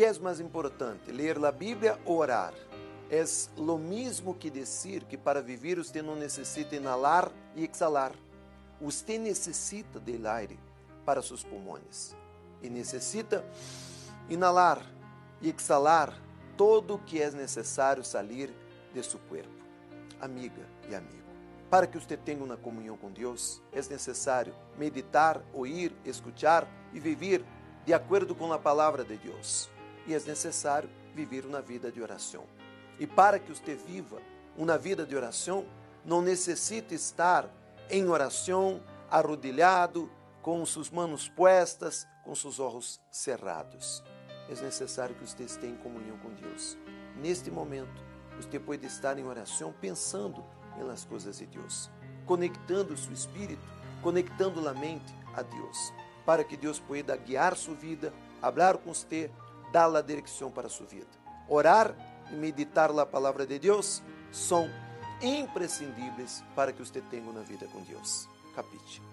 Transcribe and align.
que 0.00 0.04
é 0.06 0.18
mais 0.18 0.40
importante, 0.40 1.12
ler 1.12 1.36
a 1.44 1.52
Bíblia 1.52 2.00
ou 2.06 2.20
orar? 2.20 2.54
É 3.10 3.22
lo 3.58 3.76
mesmo 3.76 4.34
que 4.34 4.48
dizer 4.48 5.04
que 5.04 5.18
para 5.18 5.42
viver 5.42 5.76
você 5.76 6.00
não 6.00 6.16
necessita 6.16 6.74
inalar 6.74 7.30
e 7.54 7.66
exalar. 7.66 8.12
Você 8.80 9.18
necessita 9.18 10.00
del 10.00 10.26
aire 10.26 10.58
para 11.04 11.20
seus 11.20 11.44
pulmões 11.44 12.16
e 12.62 12.70
necessita 12.70 13.44
inalar 14.30 14.80
e 15.42 15.50
exalar 15.50 16.18
todo 16.56 16.94
o 16.94 16.98
que 16.98 17.20
é 17.20 17.30
necessário 17.30 18.02
sair 18.02 18.50
de 18.94 19.02
seu 19.02 19.20
corpo. 19.28 19.50
Amiga 20.18 20.66
e 20.88 20.94
amigo, 20.94 21.28
para 21.68 21.86
que 21.86 21.98
você 21.98 22.16
tenha 22.16 22.42
uma 22.42 22.56
comunhão 22.56 22.96
com 22.96 23.10
Deus, 23.10 23.60
é 23.70 23.76
necessário 23.76 24.54
meditar, 24.78 25.42
ouvir, 25.52 25.94
escuchar 26.06 26.66
e 26.90 26.98
viver 26.98 27.44
de 27.84 27.92
acordo 27.92 28.34
com 28.34 28.50
a 28.50 28.58
palavra 28.58 29.04
de 29.04 29.18
Deus. 29.18 29.68
E 30.06 30.14
é 30.14 30.20
necessário 30.20 30.88
viver 31.14 31.44
uma 31.44 31.60
vida 31.60 31.90
de 31.90 32.00
oração. 32.00 32.44
E 32.98 33.06
para 33.06 33.38
que 33.38 33.52
você 33.52 33.74
viva 33.74 34.20
uma 34.56 34.76
vida 34.76 35.06
de 35.06 35.16
oração, 35.16 35.66
não 36.04 36.22
necessita 36.22 36.94
estar 36.94 37.48
em 37.88 38.08
oração, 38.08 38.82
arrodilhado, 39.10 40.10
com 40.42 40.64
suas 40.64 40.90
mãos 40.90 41.28
puestas, 41.28 42.06
com 42.24 42.34
seus 42.34 42.58
olhos 42.58 43.00
cerrados. 43.10 44.02
É 44.48 44.54
necessário 44.62 45.14
que 45.14 45.26
você 45.26 45.44
esteja 45.44 45.72
em 45.72 45.76
comunhão 45.76 46.16
com 46.18 46.30
Deus. 46.34 46.76
Neste 47.16 47.50
momento, 47.50 48.02
você 48.36 48.58
pode 48.58 48.86
estar 48.86 49.18
em 49.18 49.24
oração 49.24 49.74
pensando 49.80 50.44
las 50.82 51.04
coisas 51.04 51.38
de 51.38 51.46
Deus, 51.46 51.90
conectando 52.26 52.96
seu 52.96 53.12
espírito, 53.12 53.62
conectando 54.02 54.66
a 54.66 54.72
mente 54.72 55.14
a 55.34 55.42
Deus, 55.42 55.92
para 56.24 56.44
que 56.44 56.56
Deus 56.56 56.78
pueda 56.78 57.16
guiar 57.16 57.56
sua 57.56 57.74
vida, 57.74 58.12
falar 58.40 58.78
com 58.78 58.92
você, 58.94 59.30
dar 59.72 59.94
a 59.94 60.00
direção 60.00 60.50
para 60.50 60.68
sua 60.68 60.86
vida. 60.86 61.08
Orar 61.48 61.94
e 62.30 62.34
meditar 62.34 62.90
a 62.90 63.06
palavra 63.06 63.46
de 63.46 63.58
Deus 63.58 64.02
são 64.30 64.68
imprescindíveis 65.20 66.42
para 66.54 66.72
que 66.72 66.84
você 66.84 67.00
tenha 67.00 67.28
uma 67.28 67.42
vida 67.42 67.66
com 67.66 67.82
Deus. 67.82 68.28
Capite. 68.54 69.10